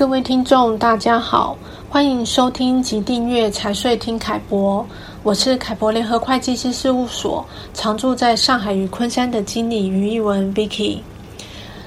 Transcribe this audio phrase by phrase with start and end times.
[0.00, 1.54] 各位听众，大家好，
[1.90, 4.82] 欢迎收听及订阅财税听凯博，
[5.22, 7.44] 我是凯博联合会计师事务所
[7.74, 11.00] 常驻在上海与昆山的经理于一文 Vicky。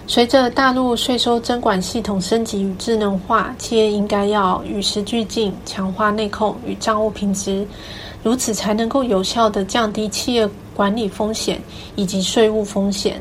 [0.06, 7.66] 随着大陆税收征管系统升级与智能化，企业应该要与时俱进，强化内控与账务品质，
[8.22, 11.60] 如此才能够有效地降低企业管理风险
[11.96, 13.20] 以及税务风险。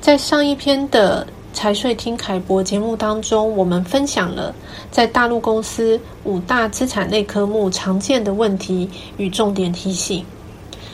[0.00, 4.54] 在上一篇的财税厅凯博节目当中，我们分享了
[4.90, 10.22] 在大陆公司五大资产类科目常见的问题与重点提醒。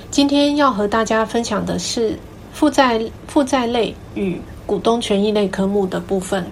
[0.09, 2.17] 今天要和大家分享的是
[2.53, 6.47] 负债负债类与股东权益类科目的部分。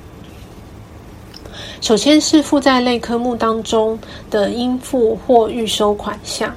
[1.80, 3.96] 首先是负债类科目当中
[4.28, 6.52] 的应付或预收款项。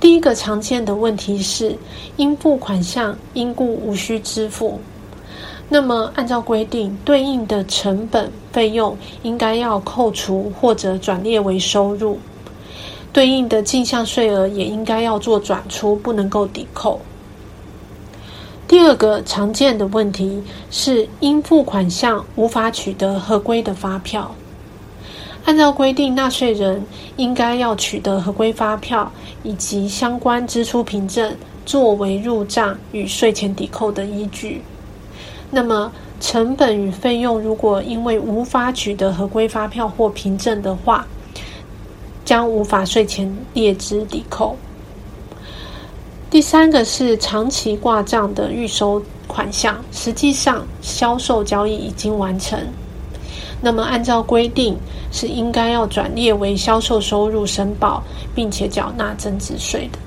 [0.00, 1.78] 第一个常见的问题是
[2.16, 4.80] 应付款项因故无需支付。
[5.68, 12.18] 那么，按照规定，对应的成本费用应该要扣除或者转列为收入，
[13.12, 17.00] 对应的进项税额也应该要做转出，不能够抵扣。
[18.68, 24.34] 第二个常见的问题是应付款项无法取得合规的发票，
[25.44, 26.84] 按照规定，纳税人
[27.16, 29.10] 应该要取得合规发票
[29.42, 31.34] 以及相关支出凭证，
[31.66, 34.62] 作为入账与税前抵扣的依据。
[35.50, 41.06] 那么，成本与费用如果因为无法取得合规发票或凭证的话，
[42.24, 44.56] 将无法税前列支抵扣。
[46.30, 52.58] 第三个是长期挂账的预收款项，实际上销售交易已经完成，
[53.60, 54.76] 那么按照规定
[55.12, 58.02] 是应该要转列为销售收入申报，
[58.34, 59.98] 并且缴纳增值税的。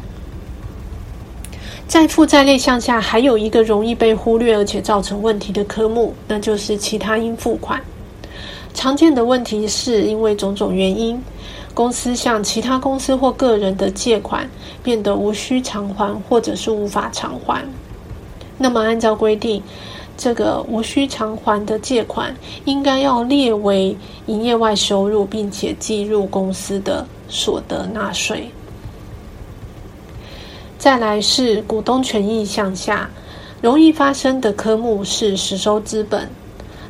[1.88, 7.82] 在负债类项下，还有一个容易被忽略而且造成问题的科目，那就是其他应付款。
[8.74, 11.24] 常见的问题是因为种种原因，
[11.74, 14.48] 公司向其他公司或个人的借款
[14.84, 17.66] 变得无需偿还，或者是无法偿还。
[18.58, 19.64] 那么按照规定，
[20.18, 22.36] 这个无需偿还的借款
[22.66, 23.96] 应该要列为
[24.26, 28.52] 营业外收入，并且计入公司的所得纳税。
[30.78, 33.10] 再来是股东权益项下，
[33.62, 36.30] 容易发生的科目是实收资本，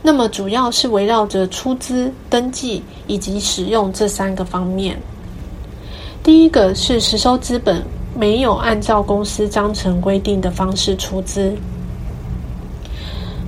[0.02, 5.00] 那么主要是围绕着出资、登记以及使用这三个方面。
[6.22, 7.82] 第一个是实收资本
[8.14, 11.56] 没有按照公司章程规定的方式出资，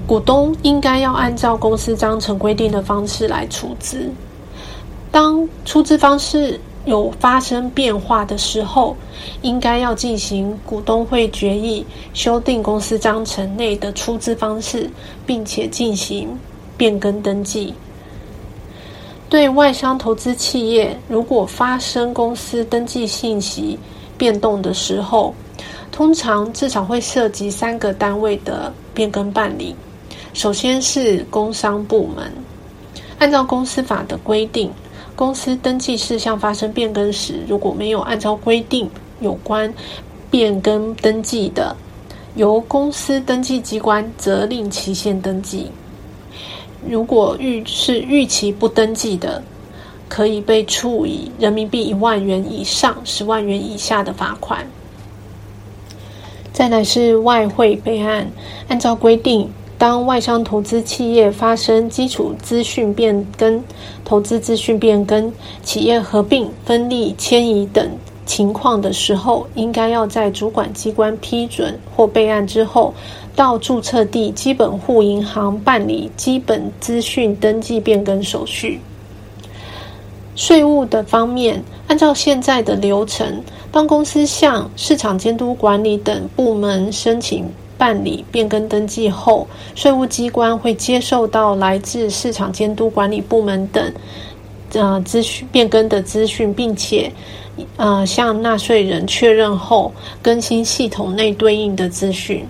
[0.07, 4.09] 股东应该要按照公司章程规定的方式来出资。
[5.11, 8.95] 当出资方式有发生变化的时候，
[9.41, 14.89] 应该要进行股东会决议，修订公司章程内的出资方式，
[15.25, 16.29] 并且进行
[16.77, 17.73] 变更登记。
[19.29, 23.77] 对外商投资企业，如果发生公司登记信息
[24.17, 25.35] 变动的时候，
[25.91, 29.75] 通常至少会涉及三个单位的变更办理。
[30.33, 32.33] 首先是工商部门，
[33.19, 34.71] 按照公司法的规定。
[35.19, 39.73] 公司登记事项发生变更时，如果没有按照规定有关
[40.31, 41.75] 变更登记的，
[42.35, 45.69] 由公司登记机关责令期限登记。
[46.87, 49.43] 如果预是逾期不登记的，
[50.07, 54.65] 可以被处以人民币一万元以上十万元以下的罚款。
[56.53, 58.25] 再来是外汇备案，
[58.69, 59.51] 按照规定。
[59.79, 63.63] 当外商投资企业发生基础资讯变更、
[64.03, 65.31] 投资资讯变更、
[65.63, 67.89] 企业合并、分立、迁移等
[68.25, 72.93] 情况的时候，应该要在主管机关批准或备案之后，
[73.37, 78.81] 到注册地基本户银行办理基本资讯登记变更手续。
[80.35, 83.41] 税务的方面，按照现在的流程，
[83.71, 87.45] 当公司向市场监督管理等部门申请。
[87.79, 93.93] 办理变更登记后，税务机关会接受到来自市场监督管理部门等
[94.73, 97.09] 呃资讯变更的资讯，并且
[97.77, 102.45] 呃向纳税人确认后更新系统内对应的资讯。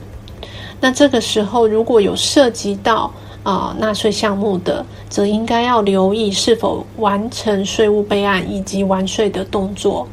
[0.82, 3.12] 那这个时候如果有涉及到
[3.44, 10.08] 啊、呃、纳税项目的，则应该要留意是否完成税务备案以及完税的动作。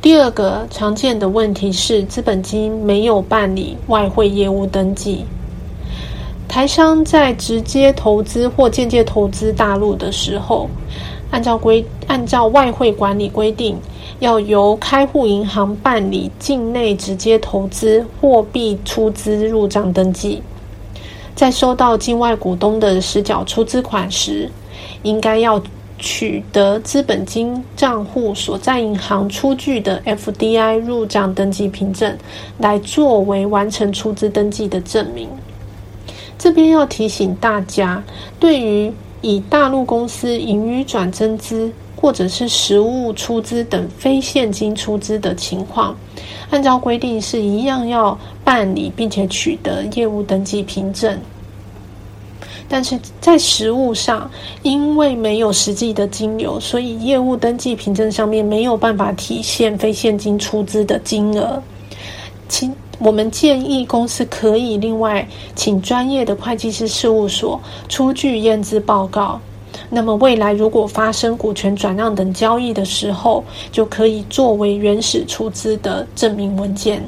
[0.00, 5.24] 第二个常见的问题是，资本金没有办理外汇业务登记。
[6.46, 10.70] 台商在直接投资或间接投资大陆的时候，
[11.32, 13.76] 按照规按照外汇管理规定，
[14.20, 20.40] 要由开户银行办理境内直接投资货币出资入账登记。
[21.34, 24.48] 在收到境外股东的实缴出资款时，
[25.02, 25.60] 应该要
[25.98, 32.16] 取得资本金账户所在银行出具的 FDI 入账登记凭证，
[32.58, 35.28] 来作为完成出资登记的证明。
[36.38, 38.02] 这边要提醒大家，
[38.38, 45.96] 对于以大陆公司盈余转增资，或者是实物出资等非现金出资的情况，
[46.50, 51.18] 按照规定是一样要办理并且取得业务登记凭证。
[52.68, 54.30] 但是在实务上，
[54.62, 61.62] 因为没有实际的金流，所以业务登记凭证上面没有办法体现非现金出资的金额。
[62.48, 69.40] 请我们建议公司可以另外请专业的会计师事务所出具验资报告。
[69.90, 77.02] 那么未来如果发生股权转让等交易的时候，就可以作为原始出资的证明文件。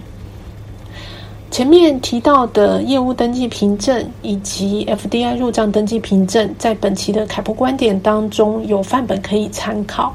[1.51, 10.15] 前面提到的业务登记凭证以及 FDI 入账登记凭证，在本期的凯博观点当中有范本可以参考。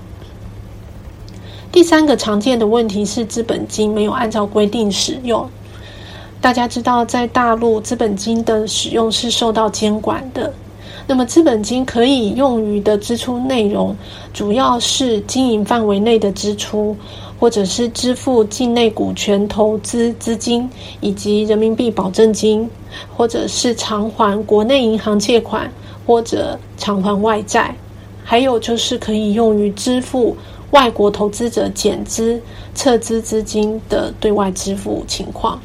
[1.74, 5.46] 第三个常见的问题是资本金没有按照规定使用。
[6.40, 10.54] 大家知道，在大陆资本金的使用是受到监管的。
[11.06, 13.94] 那么资本金可以用于的支出内容，
[14.34, 16.96] 主要是经营范围内的支出。
[17.40, 20.70] 或者是支付境内股权投资资金，
[21.02, 22.70] 以及人民币保证金，
[23.16, 25.72] 或者是偿还国内银行借款，
[26.06, 27.76] 或者偿还外债，
[28.24, 30.36] 还有就是可以用于支付
[30.72, 32.42] 外国投资者减资、
[32.74, 35.60] 撤资资金的对外支付情况。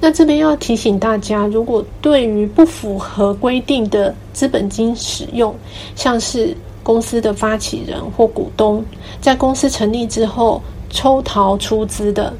[0.00, 5.52] 那这边要提醒大家，如果对于不符合规定的资本金使用，
[5.96, 8.84] 像是公司的发起人或股东，
[9.20, 12.32] 在公司成立之后，抽逃出资的，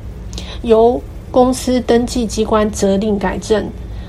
[0.62, 1.00] 由
[1.30, 3.68] 公司登记机关责令改正，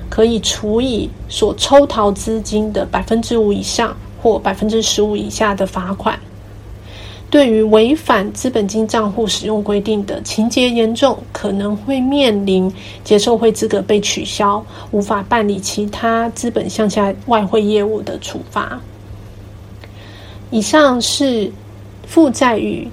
[0.10, 6.20] 可以处以所抽逃资金的百分之五以上或百分之十五以下的罚款。
[7.30, 18.82] 对于违反资本金账户使用规定的情节严重，可能会面临结售汇资格被取消，无法办理其他资本项下外汇业务的处罚。
[20.50, 21.52] 以上是
[22.08, 22.88] 负债与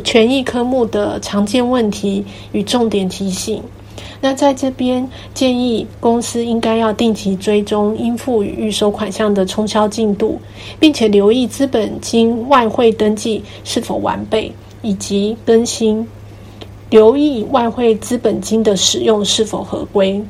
[0.00, 3.62] 权益科目的常见问题与重点提醒。
[4.20, 10.40] 那在这边建议公司应该要定期追踪应付与预收款项的冲销进度，
[10.78, 16.06] 并且留意资本金外汇登记是否完备以及更新，
[16.88, 20.22] 留意外汇资本金的使用是否合规。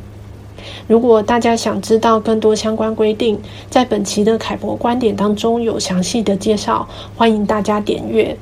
[0.87, 3.39] 如果大家想知道更多相关规定，
[3.69, 8.35] 在本期的凯博观点当中有详细的介绍，欢迎大家点阅。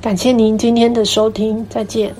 [0.00, 2.14] 感谢您今天的收听，再见。